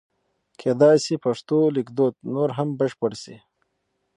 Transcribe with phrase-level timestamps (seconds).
[0.59, 3.35] کېدای شي پښتو لیکدود نور هم بشپړ شي.